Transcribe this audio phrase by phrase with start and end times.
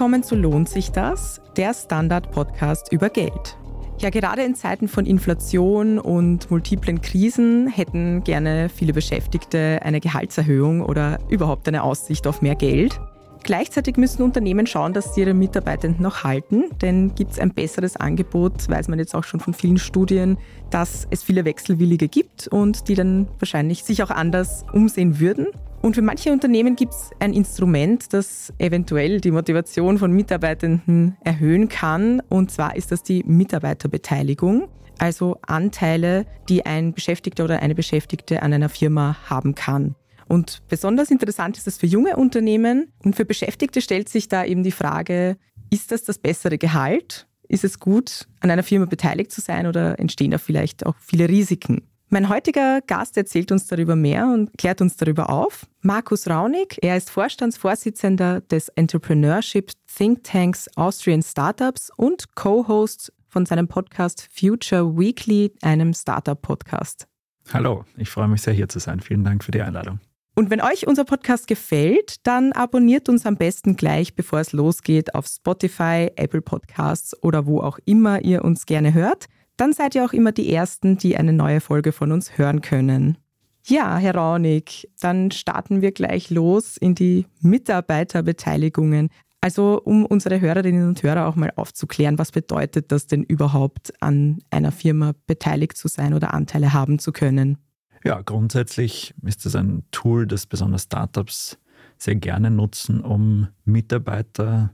[0.00, 3.58] Willkommen zu Lohnt sich das, der Standard-Podcast über Geld.
[3.98, 10.80] Ja, gerade in Zeiten von Inflation und multiplen Krisen hätten gerne viele Beschäftigte eine Gehaltserhöhung
[10.80, 12.98] oder überhaupt eine Aussicht auf mehr Geld.
[13.42, 17.96] Gleichzeitig müssen Unternehmen schauen, dass sie ihre Mitarbeitenden noch halten, denn gibt es ein besseres
[17.96, 20.38] Angebot, weiß man jetzt auch schon von vielen Studien,
[20.70, 25.48] dass es viele Wechselwillige gibt und die dann wahrscheinlich sich auch anders umsehen würden.
[25.82, 31.68] Und für manche Unternehmen gibt es ein Instrument, das eventuell die Motivation von Mitarbeitenden erhöhen
[31.68, 32.20] kann.
[32.28, 38.52] Und zwar ist das die Mitarbeiterbeteiligung, also Anteile, die ein Beschäftigter oder eine Beschäftigte an
[38.52, 39.94] einer Firma haben kann.
[40.28, 42.92] Und besonders interessant ist das für junge Unternehmen.
[43.02, 45.38] Und für Beschäftigte stellt sich da eben die Frage,
[45.70, 47.26] ist das das bessere Gehalt?
[47.48, 51.28] Ist es gut, an einer Firma beteiligt zu sein oder entstehen da vielleicht auch viele
[51.28, 51.89] Risiken?
[52.12, 55.68] Mein heutiger Gast erzählt uns darüber mehr und klärt uns darüber auf.
[55.80, 63.68] Markus Raunig, er ist Vorstandsvorsitzender des Entrepreneurship Think Tanks Austrian Startups und Co-Host von seinem
[63.68, 67.06] Podcast Future Weekly, einem Startup-Podcast.
[67.52, 68.98] Hallo, ich freue mich sehr hier zu sein.
[68.98, 70.00] Vielen Dank für die Einladung.
[70.34, 75.14] Und wenn euch unser Podcast gefällt, dann abonniert uns am besten gleich, bevor es losgeht,
[75.14, 79.26] auf Spotify, Apple Podcasts oder wo auch immer ihr uns gerne hört.
[79.60, 83.18] Dann seid ihr auch immer die Ersten, die eine neue Folge von uns hören können.
[83.66, 89.10] Ja, Herr Raunig, dann starten wir gleich los in die Mitarbeiterbeteiligungen.
[89.42, 94.38] Also um unsere Hörerinnen und Hörer auch mal aufzuklären, was bedeutet das denn überhaupt, an
[94.48, 97.58] einer Firma beteiligt zu sein oder Anteile haben zu können?
[98.02, 101.58] Ja, grundsätzlich ist es ein Tool, das besonders Startups
[101.98, 104.72] sehr gerne nutzen, um Mitarbeiter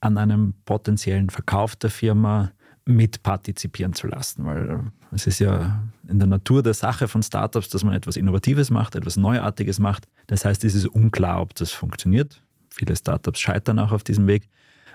[0.00, 2.50] an einem potenziellen Verkauf der Firma
[2.86, 7.84] mitpartizipieren zu lassen, weil es ist ja in der Natur der Sache von Startups, dass
[7.84, 10.06] man etwas Innovatives macht, etwas Neuartiges macht.
[10.26, 12.42] Das heißt, es ist unklar, ob das funktioniert.
[12.70, 14.48] Viele Startups scheitern auch auf diesem Weg.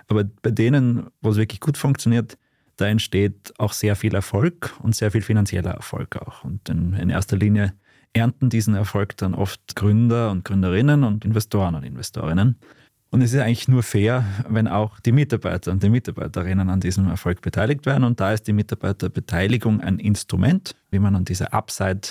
[0.08, 2.38] Aber bei denen, wo es wirklich gut funktioniert,
[2.76, 6.44] da entsteht auch sehr viel Erfolg und sehr viel finanzieller Erfolg auch.
[6.44, 7.74] Und in, in erster Linie
[8.14, 12.58] ernten diesen Erfolg dann oft Gründer und Gründerinnen und Investoren und Investorinnen.
[13.12, 17.08] Und es ist eigentlich nur fair, wenn auch die Mitarbeiter und die Mitarbeiterinnen an diesem
[17.08, 18.04] Erfolg beteiligt werden.
[18.04, 22.10] Und da ist die Mitarbeiterbeteiligung ein Instrument, wie man an dieser Upside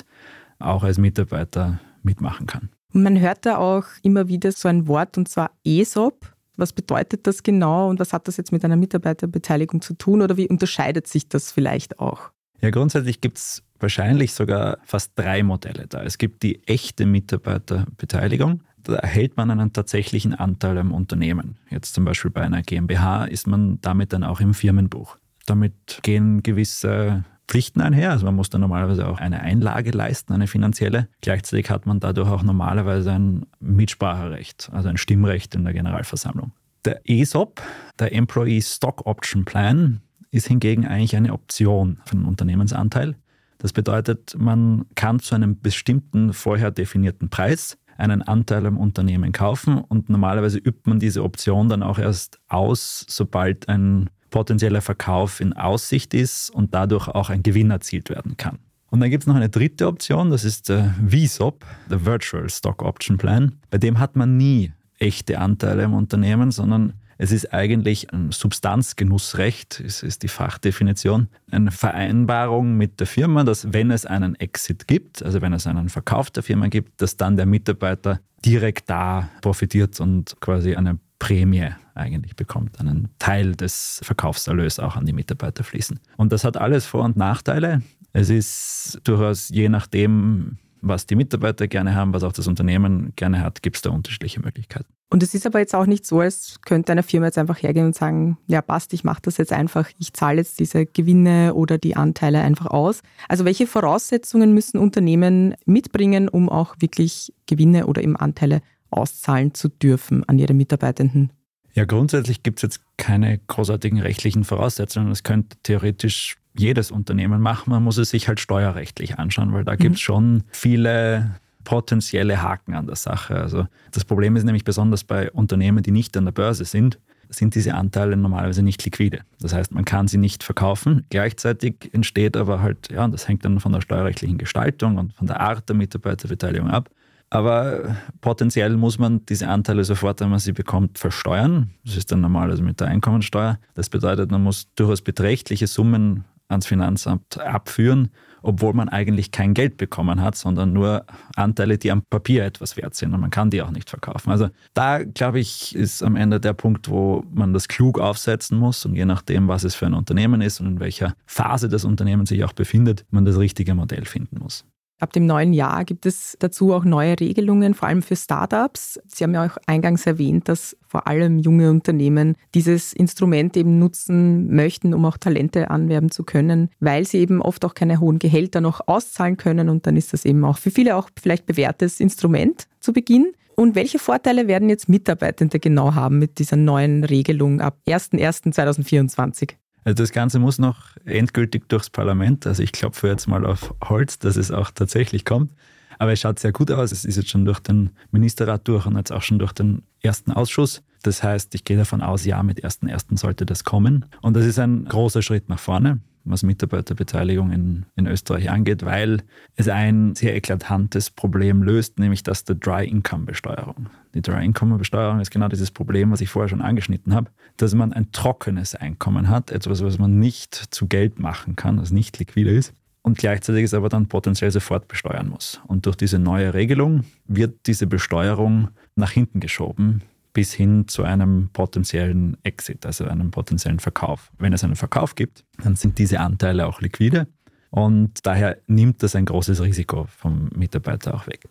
[0.59, 2.71] auch als Mitarbeiter mitmachen kann.
[2.93, 6.33] Man hört da auch immer wieder so ein Wort, und zwar ESOP.
[6.57, 10.37] Was bedeutet das genau und was hat das jetzt mit einer Mitarbeiterbeteiligung zu tun oder
[10.37, 12.31] wie unterscheidet sich das vielleicht auch?
[12.61, 16.03] Ja, grundsätzlich gibt es wahrscheinlich sogar fast drei Modelle da.
[16.03, 18.65] Es gibt die echte Mitarbeiterbeteiligung.
[18.85, 21.59] Da erhält man einen tatsächlichen Anteil am Unternehmen.
[21.71, 25.19] Jetzt zum Beispiel bei einer GmbH ist man damit dann auch im Firmenbuch.
[25.47, 28.11] Damit gehen gewisse Pflichten einher.
[28.11, 31.09] Also man muss dann normalerweise auch eine Einlage leisten, eine finanzielle.
[31.23, 36.53] Gleichzeitig hat man dadurch auch normalerweise ein Mitspracherecht, also ein Stimmrecht in der Generalversammlung.
[36.85, 37.63] Der ESOP,
[37.99, 40.01] der Employee Stock Option Plan,
[40.31, 43.17] ist hingegen eigentlich eine Option für den Unternehmensanteil.
[43.57, 49.79] Das bedeutet, man kann zu einem bestimmten vorher definierten Preis einen Anteil am Unternehmen kaufen
[49.79, 55.53] und normalerweise übt man diese Option dann auch erst aus, sobald ein potenzieller Verkauf in
[55.53, 58.59] Aussicht ist und dadurch auch ein Gewinn erzielt werden kann.
[58.91, 62.83] Und dann gibt es noch eine dritte Option, das ist der VSOP, der Virtual Stock
[62.83, 63.57] Option Plan.
[63.71, 69.81] Bei dem hat man nie echte Anteile im Unternehmen, sondern es ist eigentlich ein Substanzgenussrecht,
[69.81, 75.23] ist, ist die Fachdefinition, eine Vereinbarung mit der Firma, dass wenn es einen Exit gibt,
[75.23, 79.99] also wenn es einen Verkauf der Firma gibt, dass dann der Mitarbeiter direkt da profitiert
[80.01, 85.99] und quasi eine Prämie eigentlich bekommt, einen Teil des Verkaufserlös auch an die Mitarbeiter fließen.
[86.17, 87.83] Und das hat alles Vor- und Nachteile.
[88.13, 93.41] Es ist durchaus je nachdem, was die Mitarbeiter gerne haben, was auch das Unternehmen gerne
[93.41, 94.87] hat, gibt es da unterschiedliche Möglichkeiten.
[95.11, 97.87] Und es ist aber jetzt auch nicht so, als könnte eine Firma jetzt einfach hergehen
[97.87, 101.79] und sagen, ja passt, ich mache das jetzt einfach, ich zahle jetzt diese Gewinne oder
[101.79, 103.03] die Anteile einfach aus.
[103.27, 108.61] Also welche Voraussetzungen müssen Unternehmen mitbringen, um auch wirklich Gewinne oder eben Anteile
[108.91, 111.33] auszahlen zu dürfen an ihre Mitarbeitenden?
[111.73, 115.11] Ja, grundsätzlich gibt es jetzt keine großartigen rechtlichen Voraussetzungen.
[115.11, 117.71] Das könnte theoretisch jedes Unternehmen machen.
[117.71, 119.79] Man muss es sich halt steuerrechtlich anschauen, weil da mhm.
[119.79, 123.37] gibt es schon viele potenzielle Haken an der Sache.
[123.37, 126.99] Also das Problem ist nämlich besonders bei Unternehmen, die nicht an der Börse sind,
[127.29, 129.21] sind diese Anteile normalerweise nicht liquide.
[129.41, 131.05] Das heißt, man kann sie nicht verkaufen.
[131.11, 135.41] Gleichzeitig entsteht aber halt, ja, das hängt dann von der steuerrechtlichen Gestaltung und von der
[135.41, 136.89] Art der Mitarbeiterbeteiligung ab.
[137.31, 141.71] Aber potenziell muss man diese Anteile sofort, wenn man sie bekommt, versteuern.
[141.85, 143.59] Das ist dann normalerweise mit der Einkommensteuer.
[143.75, 148.11] Das bedeutet, man muss durchaus beträchtliche Summen ans Finanzamt abführen,
[148.43, 151.05] obwohl man eigentlich kein Geld bekommen hat, sondern nur
[151.37, 154.31] Anteile, die am Papier etwas wert sind und man kann die auch nicht verkaufen.
[154.31, 158.85] Also da, glaube ich, ist am Ende der Punkt, wo man das klug aufsetzen muss
[158.85, 162.27] und je nachdem, was es für ein Unternehmen ist und in welcher Phase das Unternehmen
[162.27, 164.65] sich auch befindet, man das richtige Modell finden muss.
[165.01, 168.99] Ab dem neuen Jahr gibt es dazu auch neue Regelungen, vor allem für Startups.
[169.07, 174.53] Sie haben ja auch eingangs erwähnt, dass vor allem junge Unternehmen dieses Instrument eben nutzen
[174.53, 178.61] möchten, um auch Talente anwerben zu können, weil sie eben oft auch keine hohen Gehälter
[178.61, 179.69] noch auszahlen können.
[179.69, 183.33] Und dann ist das eben auch für viele auch vielleicht bewährtes Instrument zu Beginn.
[183.55, 189.55] Und welche Vorteile werden jetzt Mitarbeitende genau haben mit dieser neuen Regelung ab 01.01.2024?
[189.89, 190.77] Also das Ganze muss noch
[191.07, 192.47] endgültig durchs Parlament.
[192.47, 195.51] Also ich klopfe jetzt mal auf Holz, dass es auch tatsächlich kommt.
[195.99, 196.93] Aber es schaut sehr gut aus.
[196.93, 200.31] Es ist jetzt schon durch den Ministerrat durch und jetzt auch schon durch den ersten
[200.31, 200.83] Ausschuss.
[201.05, 203.17] Das heißt, ich gehe davon aus, ja, mit 1.1.
[203.17, 204.05] sollte das kommen.
[204.21, 206.01] Und das ist ein großer Schritt nach vorne
[206.31, 209.23] was Mitarbeiterbeteiligung in, in Österreich angeht, weil
[209.57, 213.89] es ein sehr eklatantes Problem löst, nämlich das der Dry-Income-Besteuerung.
[214.15, 218.13] Die Dry-Income-Besteuerung ist genau dieses Problem, was ich vorher schon angeschnitten habe, dass man ein
[218.13, 222.73] trockenes Einkommen hat, etwas, was man nicht zu Geld machen kann, das nicht liquide ist
[223.03, 225.61] und gleichzeitig es aber dann potenziell sofort besteuern muss.
[225.67, 230.03] Und durch diese neue Regelung wird diese Besteuerung nach hinten geschoben
[230.39, 234.31] bis hin zu einem potenziellen Exit, also einem potenziellen Verkauf.
[234.39, 237.27] Wenn es einen Verkauf gibt, dann sind diese Anteile auch liquide
[237.71, 241.49] und daher nimmt das ein großes Risiko vom Mitarbeiter auch weg.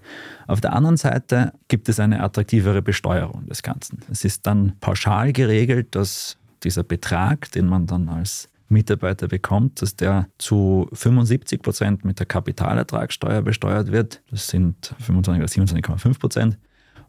[0.48, 4.00] Auf der anderen Seite gibt es eine attraktivere Besteuerung des Ganzen.
[4.10, 9.98] Es ist dann pauschal geregelt, dass dieser Betrag, den man dann als Mitarbeiter bekommt, dass
[9.98, 14.22] der zu 75 Prozent mit der Kapitalertragssteuer besteuert wird.
[14.32, 16.58] Das sind 25 oder 27,5 Prozent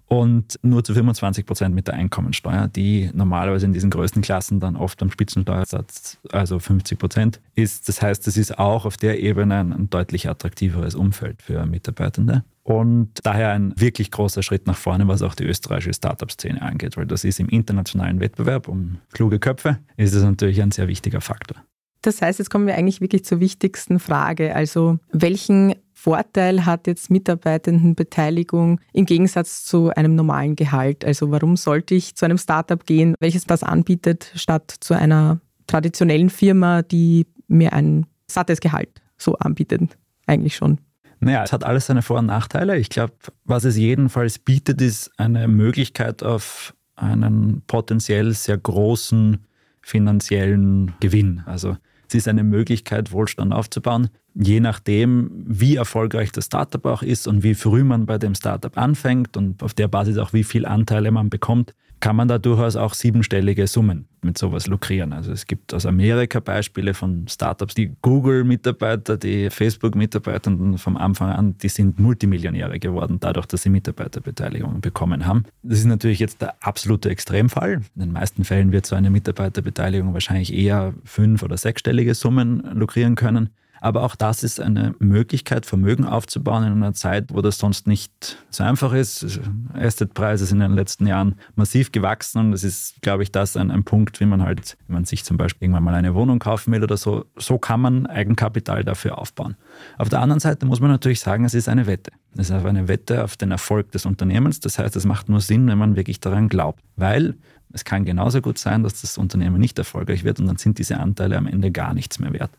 [0.09, 4.75] und nur zu 25 Prozent mit der Einkommensteuer, die normalerweise in diesen größten Klassen dann
[4.75, 7.89] oft am Spitzensteuersatz, also 50 Prozent ist.
[7.89, 12.43] Das heißt, es ist auch auf der Ebene ein, deutlich attraktiveres Umfeld für Mitarbeitende.
[12.63, 17.07] Und daher ein wirklich großer Schritt nach vorne, was auch die österreichische Startup-Szene angeht, weil
[17.07, 21.57] das ist im internationalen Wettbewerb um kluge Köpfe, ist es natürlich ein sehr wichtiger Faktor.
[22.03, 24.55] Das heißt, jetzt kommen wir eigentlich wirklich zur wichtigsten Frage.
[24.55, 31.05] Also welchen Vorteil hat jetzt Mitarbeitendenbeteiligung im Gegensatz zu einem normalen Gehalt?
[31.05, 36.31] Also warum sollte ich zu einem Startup gehen, welches das anbietet, statt zu einer traditionellen
[36.31, 39.99] Firma, die mir ein sattes Gehalt so anbietet?
[40.29, 40.79] Eigentlich schon.
[41.19, 42.79] Naja, es hat alles seine Vor- und Nachteile.
[42.79, 43.15] Ich glaube,
[43.45, 49.45] was es jedenfalls bietet, ist eine Möglichkeit auf einen potenziell sehr großen
[49.83, 51.43] finanziellen Gewinn.
[51.45, 51.77] Also
[52.09, 54.11] es ist eine Möglichkeit, Wohlstand aufzubauen.
[54.41, 58.77] Je nachdem, wie erfolgreich das Startup auch ist und wie früh man bei dem Startup
[58.79, 62.77] anfängt und auf der Basis auch wie viele Anteile man bekommt, kann man da durchaus
[62.77, 65.13] auch siebenstellige Summen mit sowas lukrieren.
[65.13, 71.59] Also es gibt aus Amerika Beispiele von Startups, die Google-Mitarbeiter, die Facebook-Mitarbeiter vom Anfang an,
[71.59, 75.45] die sind Multimillionäre geworden, dadurch, dass sie Mitarbeiterbeteiligung bekommen haben.
[75.65, 77.81] Das ist natürlich jetzt der absolute Extremfall.
[77.97, 83.17] In den meisten Fällen wird so eine Mitarbeiterbeteiligung wahrscheinlich eher fünf- oder sechsstellige Summen lukrieren
[83.17, 83.51] können.
[83.81, 88.39] Aber auch das ist eine Möglichkeit, Vermögen aufzubauen in einer Zeit, wo das sonst nicht
[88.51, 89.41] so einfach ist.
[89.75, 93.71] Assetpreise sind in den letzten Jahren massiv gewachsen und es ist, glaube ich, das ein,
[93.71, 96.73] ein Punkt, wie man halt, wenn man sich zum Beispiel irgendwann mal eine Wohnung kaufen
[96.73, 99.57] will oder so, so kann man Eigenkapital dafür aufbauen.
[99.97, 102.13] Auf der anderen Seite muss man natürlich sagen, es ist eine Wette.
[102.37, 104.61] Es ist eine Wette auf den Erfolg des Unternehmens.
[104.61, 106.83] Das heißt, es macht nur Sinn, wenn man wirklich daran glaubt.
[106.97, 107.37] Weil
[107.73, 110.99] es kann genauso gut sein, dass das Unternehmen nicht erfolgreich wird und dann sind diese
[110.99, 112.51] Anteile am Ende gar nichts mehr wert.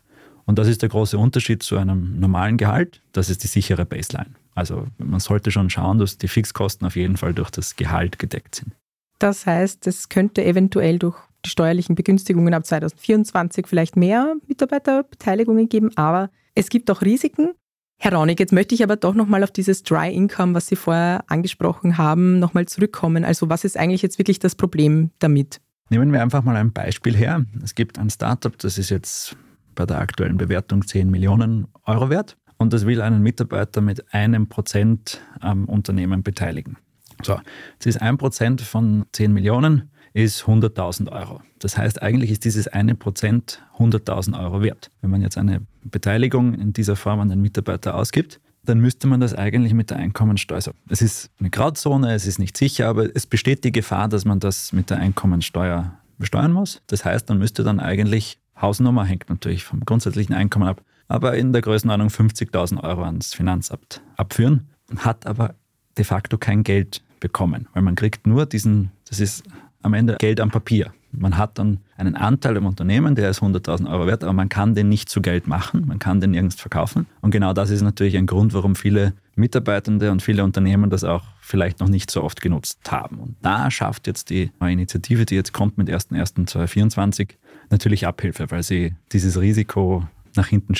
[0.46, 3.02] Und das ist der große Unterschied zu einem normalen Gehalt.
[3.12, 4.34] Das ist die sichere Baseline.
[4.54, 8.56] Also man sollte schon schauen, dass die Fixkosten auf jeden Fall durch das Gehalt gedeckt
[8.56, 8.72] sind.
[9.18, 15.90] Das heißt, es könnte eventuell durch die steuerlichen Begünstigungen ab 2024 vielleicht mehr Mitarbeiterbeteiligungen geben,
[15.96, 17.52] aber es gibt auch Risiken.
[17.98, 21.22] Herr Raunig, jetzt möchte ich aber doch nochmal auf dieses Dry Income, was Sie vorher
[21.28, 23.24] angesprochen haben, nochmal zurückkommen.
[23.24, 25.60] Also was ist eigentlich jetzt wirklich das Problem damit?
[25.90, 27.44] Nehmen wir einfach mal ein Beispiel her.
[27.62, 29.36] Es gibt ein Startup, das ist jetzt
[29.80, 34.46] bei der aktuellen Bewertung 10 Millionen Euro wert und das will einen Mitarbeiter mit einem
[34.46, 36.76] Prozent am Unternehmen beteiligen.
[37.22, 37.40] So,
[37.72, 41.40] jetzt ist ein Prozent von 10 Millionen ist 100.000 Euro.
[41.60, 44.90] Das heißt, eigentlich ist dieses eine Prozent 100.000 Euro wert.
[45.00, 49.20] Wenn man jetzt eine Beteiligung in dieser Form an den Mitarbeiter ausgibt, dann müsste man
[49.20, 50.74] das eigentlich mit der Einkommensteuer.
[50.90, 54.40] Es ist eine Grauzone, es ist nicht sicher, aber es besteht die Gefahr, dass man
[54.40, 56.82] das mit der Einkommensteuer besteuern muss.
[56.88, 61.52] Das heißt, man müsste dann eigentlich Hausnummer hängt natürlich vom grundsätzlichen Einkommen ab, aber in
[61.52, 65.54] der Größenordnung 50.000 Euro ans Finanzamt abführen, hat aber
[65.96, 69.44] de facto kein Geld bekommen, weil man kriegt nur diesen, das ist
[69.82, 70.92] am Ende Geld am Papier.
[71.12, 74.76] Man hat dann einen Anteil im Unternehmen, der ist 100.000 Euro wert, aber man kann
[74.76, 77.06] den nicht zu Geld machen, man kann den nirgends verkaufen.
[77.20, 81.24] Und genau das ist natürlich ein Grund, warum viele Mitarbeitende und viele Unternehmen das auch
[81.40, 83.18] vielleicht noch nicht so oft genutzt haben.
[83.18, 87.30] Und da schafft jetzt die neue Initiative, die jetzt kommt mit 1.1.2024,
[87.70, 90.74] natürlich Abhilfe, weil sie dieses Risiko nach hinten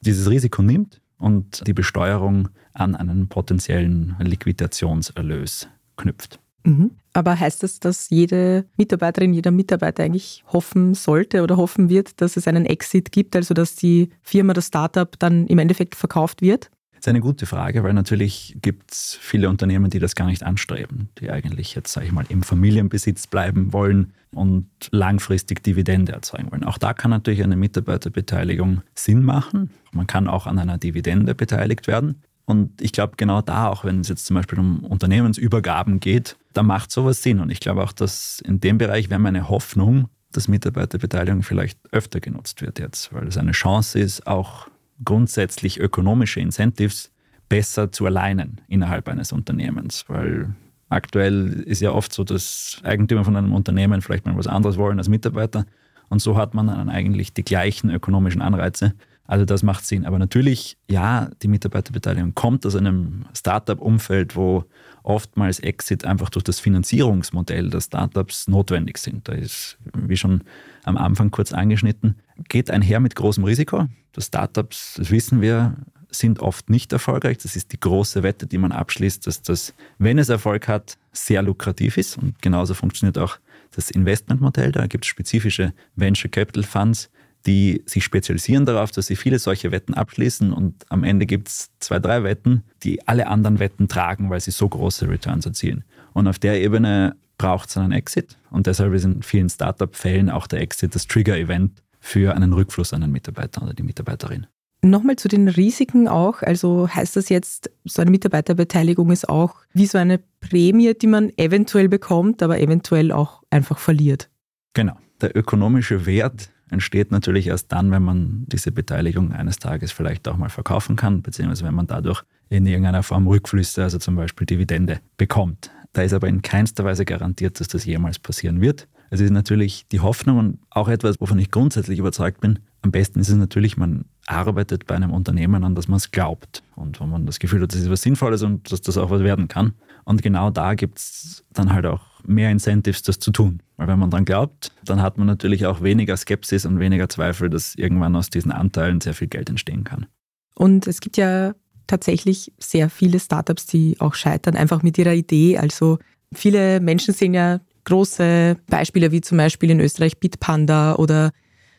[0.00, 6.40] dieses Risiko nimmt und die Besteuerung an einen potenziellen Liquidationserlös knüpft.
[6.64, 6.90] Mhm.
[7.12, 12.36] Aber heißt das, dass jede Mitarbeiterin, jeder Mitarbeiter eigentlich hoffen sollte oder hoffen wird, dass
[12.36, 16.70] es einen Exit gibt, also dass die Firma, das Startup dann im Endeffekt verkauft wird?
[17.06, 21.08] Ist eine gute Frage, weil natürlich gibt es viele Unternehmen, die das gar nicht anstreben,
[21.20, 26.64] die eigentlich jetzt, sage ich mal, im Familienbesitz bleiben wollen und langfristig Dividende erzeugen wollen.
[26.64, 29.70] Auch da kann natürlich eine Mitarbeiterbeteiligung Sinn machen.
[29.92, 32.22] Man kann auch an einer Dividende beteiligt werden.
[32.44, 36.64] Und ich glaube, genau da, auch wenn es jetzt zum Beispiel um Unternehmensübergaben geht, da
[36.64, 37.38] macht sowas Sinn.
[37.38, 42.18] Und ich glaube auch, dass in dem Bereich wäre meine Hoffnung, dass Mitarbeiterbeteiligung vielleicht öfter
[42.18, 44.66] genutzt wird jetzt, weil es eine Chance ist, auch
[45.04, 47.12] grundsätzlich ökonomische Incentives
[47.48, 50.54] besser zu alignen innerhalb eines Unternehmens, weil
[50.88, 54.98] aktuell ist ja oft so, dass Eigentümer von einem Unternehmen vielleicht mal was anderes wollen
[54.98, 55.66] als Mitarbeiter
[56.08, 58.94] und so hat man dann eigentlich die gleichen ökonomischen Anreize.
[59.24, 60.06] Also das macht Sinn.
[60.06, 64.64] Aber natürlich, ja, die Mitarbeiterbeteiligung kommt aus einem Startup-Umfeld, wo
[65.02, 69.28] oftmals Exit einfach durch das Finanzierungsmodell der Startups notwendig sind.
[69.28, 70.42] Da ist, wie schon
[70.84, 72.16] am Anfang kurz angeschnitten,
[72.48, 73.86] geht einher mit großem Risiko.
[74.12, 75.76] Das Startups, das wissen wir,
[76.10, 77.38] sind oft nicht erfolgreich.
[77.38, 81.42] Das ist die große Wette, die man abschließt, dass das, wenn es Erfolg hat, sehr
[81.42, 82.16] lukrativ ist.
[82.16, 83.38] Und genauso funktioniert auch
[83.72, 84.72] das Investmentmodell.
[84.72, 87.10] Da gibt es spezifische Venture Capital Funds,
[87.46, 91.70] die sich spezialisieren darauf, dass sie viele solche Wetten abschließen und am Ende gibt es
[91.78, 95.84] zwei, drei Wetten, die alle anderen Wetten tragen, weil sie so große Returns erzielen.
[96.12, 100.46] Und auf der Ebene braucht es einen Exit und deshalb ist in vielen Startup-Fällen auch
[100.46, 104.46] der Exit das Trigger-Event für einen Rückfluss an den Mitarbeiter oder die Mitarbeiterin.
[104.82, 106.42] Nochmal zu den Risiken auch.
[106.42, 111.32] Also heißt das jetzt, so eine Mitarbeiterbeteiligung ist auch wie so eine Prämie, die man
[111.36, 114.30] eventuell bekommt, aber eventuell auch einfach verliert?
[114.74, 114.96] Genau.
[115.20, 120.36] Der ökonomische Wert entsteht natürlich erst dann, wenn man diese Beteiligung eines Tages vielleicht auch
[120.36, 125.00] mal verkaufen kann, beziehungsweise wenn man dadurch in irgendeiner Form Rückflüsse, also zum Beispiel Dividende,
[125.16, 125.70] bekommt.
[125.92, 128.86] Da ist aber in keinster Weise garantiert, dass das jemals passieren wird.
[129.10, 132.58] Es ist natürlich die Hoffnung und auch etwas, wovon ich grundsätzlich überzeugt bin.
[132.82, 136.62] Am besten ist es natürlich, man arbeitet bei einem Unternehmen, an das man es glaubt
[136.74, 139.22] und wo man das Gefühl hat, das ist was Sinnvolles und dass das auch was
[139.22, 139.74] werden kann.
[140.04, 143.60] Und genau da gibt es dann halt auch mehr Incentives, das zu tun.
[143.76, 147.50] Weil wenn man daran glaubt, dann hat man natürlich auch weniger Skepsis und weniger Zweifel,
[147.50, 150.06] dass irgendwann aus diesen Anteilen sehr viel Geld entstehen kann.
[150.54, 151.54] Und es gibt ja
[151.86, 155.58] tatsächlich sehr viele Startups, die auch scheitern, einfach mit ihrer Idee.
[155.58, 155.98] Also
[156.32, 161.32] viele Menschen sehen ja große Beispiele, wie zum Beispiel in Österreich Bitpanda oder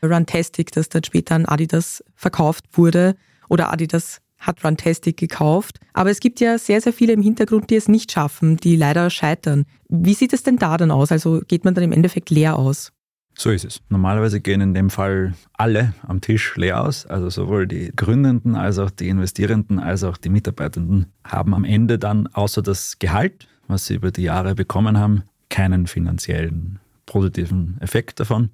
[0.04, 3.16] Runtastic, das dann später an Adidas verkauft wurde
[3.50, 5.80] oder Adidas hat Runtastic gekauft.
[5.94, 9.10] Aber es gibt ja sehr, sehr viele im Hintergrund, die es nicht schaffen, die leider
[9.10, 9.66] scheitern.
[9.90, 11.12] Wie sieht es denn da dann aus?
[11.12, 12.92] Also geht man dann im Endeffekt leer aus?
[13.40, 13.82] So ist es.
[13.90, 17.06] Normalerweise gehen in dem Fall alle am Tisch leer aus.
[17.06, 22.00] Also sowohl die Gründenden als auch die Investierenden als auch die Mitarbeitenden haben am Ende
[22.00, 25.24] dann außer das Gehalt, was sie über die Jahre bekommen haben,
[25.58, 28.52] keinen finanziellen positiven Effekt davon.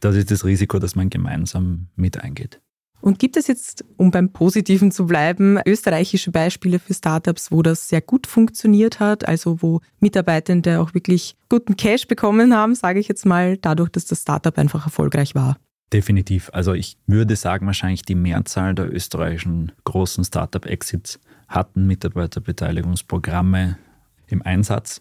[0.00, 2.60] Das ist das Risiko, das man gemeinsam mit eingeht.
[3.00, 7.88] Und gibt es jetzt, um beim Positiven zu bleiben, österreichische Beispiele für Startups, wo das
[7.88, 13.08] sehr gut funktioniert hat, also wo Mitarbeitende auch wirklich guten Cash bekommen haben, sage ich
[13.08, 15.56] jetzt mal, dadurch, dass das Startup einfach erfolgreich war?
[15.90, 16.50] Definitiv.
[16.52, 21.18] Also ich würde sagen, wahrscheinlich die Mehrzahl der österreichischen großen Startup-Exits
[21.48, 23.78] hatten Mitarbeiterbeteiligungsprogramme
[24.26, 25.00] im Einsatz.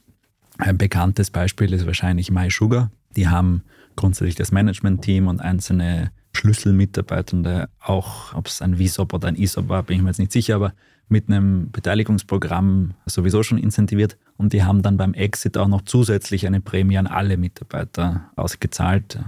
[0.57, 2.91] Ein bekanntes Beispiel ist wahrscheinlich MySugar.
[3.15, 3.63] Die haben
[3.95, 9.83] grundsätzlich das Management-Team und einzelne Schlüsselmitarbeitende, auch ob es ein VSOP oder ein ISOP war,
[9.83, 10.73] bin ich mir jetzt nicht sicher, aber
[11.09, 14.17] mit einem Beteiligungsprogramm sowieso schon incentiviert.
[14.37, 19.19] Und die haben dann beim Exit auch noch zusätzlich eine Prämie an alle Mitarbeiter ausgezahlt,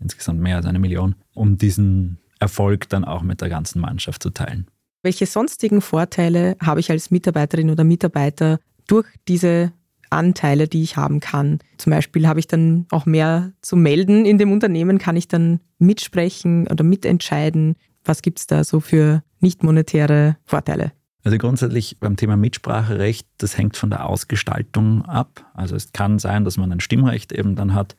[0.00, 4.30] insgesamt mehr als eine Million, um diesen Erfolg dann auch mit der ganzen Mannschaft zu
[4.30, 4.66] teilen.
[5.02, 9.72] Welche sonstigen Vorteile habe ich als Mitarbeiterin oder Mitarbeiter durch diese
[10.10, 11.58] Anteile, die ich haben kann.
[11.78, 15.60] Zum Beispiel habe ich dann auch mehr zu melden in dem Unternehmen, kann ich dann
[15.78, 17.76] mitsprechen oder mitentscheiden.
[18.04, 20.92] Was gibt es da so für nicht monetäre Vorteile?
[21.24, 25.44] Also grundsätzlich beim Thema Mitspracherecht, das hängt von der Ausgestaltung ab.
[25.54, 27.96] Also es kann sein, dass man ein Stimmrecht eben dann hat.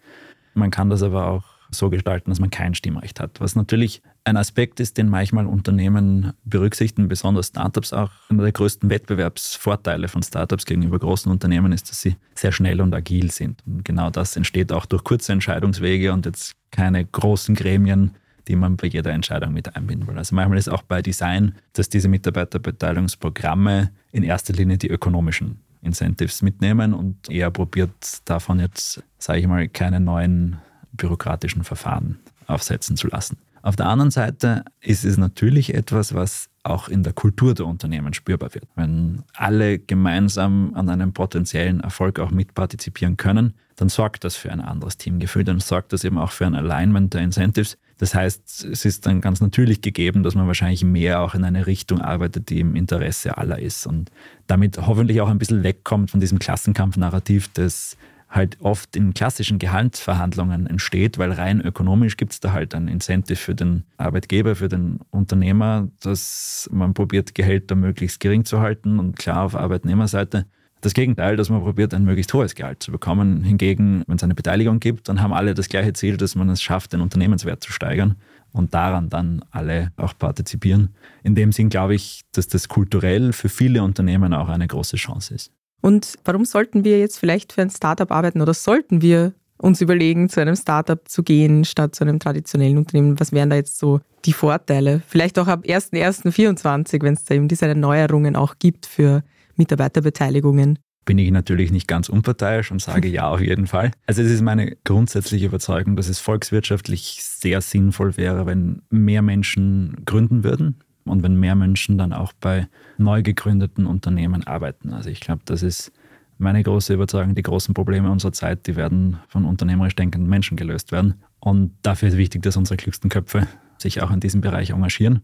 [0.54, 3.42] Man kann das aber auch so gestalten, dass man kein Stimmrecht hat.
[3.42, 8.12] Was natürlich ein Aspekt ist, den manchmal Unternehmen berücksichtigen, besonders Startups auch.
[8.30, 12.94] Einer der größten Wettbewerbsvorteile von Startups gegenüber großen Unternehmen ist, dass sie sehr schnell und
[12.94, 13.64] agil sind.
[13.66, 18.12] Und genau das entsteht auch durch kurze Entscheidungswege und jetzt keine großen Gremien,
[18.48, 20.18] die man bei jeder Entscheidung mit einbinden will.
[20.18, 26.42] Also manchmal ist auch bei Design, dass diese Mitarbeiterbeteiligungsprogramme in erster Linie die ökonomischen Incentives
[26.42, 27.92] mitnehmen und eher probiert
[28.26, 30.58] davon jetzt, sage ich mal, keine neuen
[30.92, 33.38] bürokratischen Verfahren aufsetzen zu lassen.
[33.62, 38.14] Auf der anderen Seite ist es natürlich etwas, was auch in der Kultur der Unternehmen
[38.14, 38.66] spürbar wird.
[38.76, 44.60] Wenn alle gemeinsam an einem potenziellen Erfolg auch mitpartizipieren können, dann sorgt das für ein
[44.60, 47.78] anderes Teamgefühl, dann sorgt das eben auch für ein Alignment der Incentives.
[48.00, 51.68] Das heißt, es ist dann ganz natürlich gegeben, dass man wahrscheinlich mehr auch in eine
[51.68, 54.12] Richtung arbeitet, die im Interesse aller ist und
[54.46, 57.98] damit hoffentlich auch ein bisschen wegkommt von diesem Klassenkampf-Narrativ des
[58.38, 63.36] halt oft in klassischen Gehaltsverhandlungen entsteht, weil rein ökonomisch gibt es da halt ein Incentive
[63.36, 69.18] für den Arbeitgeber, für den Unternehmer, dass man probiert, Gehälter möglichst gering zu halten und
[69.18, 70.46] klar auf Arbeitnehmerseite.
[70.82, 73.44] Das Gegenteil, dass man probiert, ein möglichst hohes Gehalt zu bekommen.
[73.44, 76.62] Hingegen, wenn es eine Beteiligung gibt, dann haben alle das gleiche Ziel, dass man es
[76.62, 78.16] schafft, den Unternehmenswert zu steigern
[78.54, 80.96] und daran dann alle auch partizipieren.
[81.24, 85.34] In dem Sinn glaube ich, dass das kulturell für viele Unternehmen auch eine große Chance
[85.34, 85.52] ist.
[85.82, 90.30] Und warum sollten wir jetzt vielleicht für ein Startup arbeiten oder sollten wir uns überlegen,
[90.30, 93.20] zu einem Startup zu gehen, statt zu einem traditionellen Unternehmen?
[93.20, 95.02] Was wären da jetzt so die Vorteile?
[95.08, 99.24] Vielleicht auch ab 1.1.24, wenn es da eben diese Neuerungen auch gibt für
[99.56, 100.80] Mitarbeiterbeteiligungen.
[101.06, 103.92] Bin ich natürlich nicht ganz unparteiisch und sage ja auf jeden Fall.
[104.08, 109.96] Also es ist meine grundsätzliche Überzeugung, dass es volkswirtschaftlich sehr sinnvoll wäre, wenn mehr Menschen
[110.06, 114.94] gründen würden, und wenn mehr Menschen dann auch bei neu gegründeten Unternehmen arbeiten.
[114.94, 115.92] Also ich glaube, das ist
[116.38, 120.92] meine große Überzeugung, die großen Probleme unserer Zeit, die werden von unternehmerisch denkenden Menschen gelöst
[120.92, 121.16] werden.
[121.40, 123.48] Und dafür ist wichtig, dass unsere klügsten Köpfe
[123.78, 125.22] sich auch in diesem Bereich engagieren.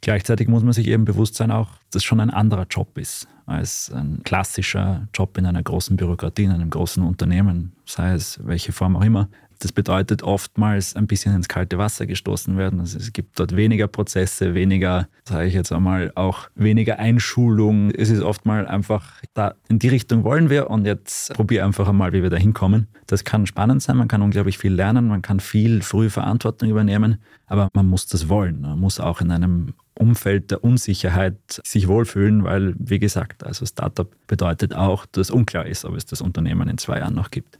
[0.00, 3.90] Gleichzeitig muss man sich eben bewusst sein, auch, dass schon ein anderer Job ist als
[3.90, 8.96] ein klassischer Job in einer großen Bürokratie, in einem großen Unternehmen, sei es welche Form
[8.96, 9.28] auch immer.
[9.58, 12.80] Das bedeutet oftmals ein bisschen ins kalte Wasser gestoßen werden.
[12.80, 17.90] Also es gibt dort weniger Prozesse, weniger, sage ich jetzt einmal, auch weniger Einschulung.
[17.90, 22.12] Es ist oftmals einfach, da in die Richtung wollen wir und jetzt probier einfach einmal,
[22.12, 22.86] wie wir da hinkommen.
[23.06, 27.18] Das kann spannend sein, man kann unglaublich viel lernen, man kann viel früh Verantwortung übernehmen,
[27.46, 28.60] aber man muss das wollen.
[28.60, 34.08] Man muss auch in einem Umfeld der Unsicherheit sich wohlfühlen, weil, wie gesagt, also Startup
[34.28, 37.58] bedeutet auch, dass unklar ist, ob es das Unternehmen in zwei Jahren noch gibt.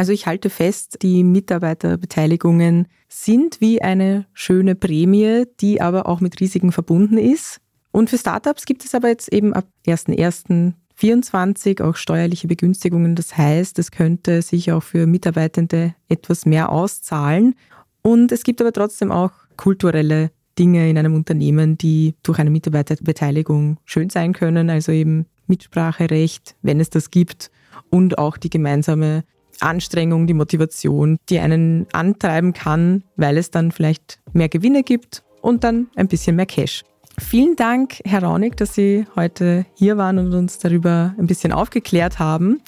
[0.00, 6.40] Also ich halte fest, die Mitarbeiterbeteiligungen sind wie eine schöne Prämie, die aber auch mit
[6.40, 7.60] Risiken verbunden ist.
[7.92, 13.14] Und für Startups gibt es aber jetzt eben ab 1.1.24 auch steuerliche Begünstigungen.
[13.14, 17.54] Das heißt, es könnte sich auch für Mitarbeitende etwas mehr auszahlen.
[18.00, 23.76] Und es gibt aber trotzdem auch kulturelle Dinge in einem Unternehmen, die durch eine Mitarbeiterbeteiligung
[23.84, 24.70] schön sein können.
[24.70, 27.50] Also eben Mitspracherecht, wenn es das gibt,
[27.90, 29.24] und auch die gemeinsame
[29.60, 35.64] Anstrengung, die Motivation, die einen antreiben kann, weil es dann vielleicht mehr Gewinne gibt und
[35.64, 36.82] dann ein bisschen mehr Cash.
[37.18, 42.18] Vielen Dank, Herr Raunig, dass Sie heute hier waren und uns darüber ein bisschen aufgeklärt
[42.18, 42.60] haben.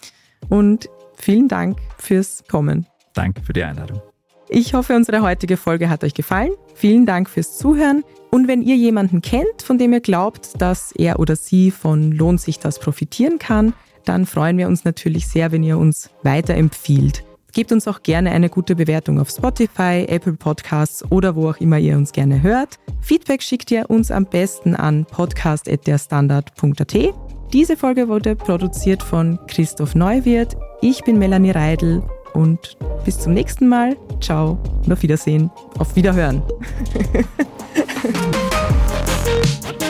[0.49, 2.87] Und vielen Dank fürs Kommen.
[3.15, 4.03] Danke für die Einladung.
[4.49, 6.53] Ich hoffe, unsere heutige Folge hat euch gefallen.
[6.75, 8.05] Vielen Dank fürs Zuhören.
[8.31, 12.41] Und wenn ihr jemanden kennt, von dem ihr glaubt, dass er oder sie von Lohnt
[12.41, 13.73] sich das profitieren kann,
[14.05, 17.25] dann freuen wir uns natürlich sehr, wenn ihr uns weiterempfiehlt.
[17.53, 21.79] Gebt uns auch gerne eine gute Bewertung auf Spotify, Apple Podcasts oder wo auch immer
[21.79, 22.79] ihr uns gerne hört.
[23.03, 26.97] Feedback schickt ihr uns am besten an podcast.derstandard.at.
[27.53, 30.57] Diese Folge wurde produziert von Christoph Neuwirth.
[30.81, 33.99] Ich bin Melanie Reidel und bis zum nächsten Mal.
[34.23, 35.51] Ciao und auf Wiedersehen.
[35.79, 36.43] Auf Wiederhören.